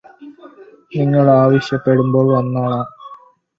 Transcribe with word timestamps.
നിങ്ങള് 0.91 1.31
ആവശ്യപ്പെടുമ്പോള് 1.35 2.31
വന്നോളാം 2.33 2.85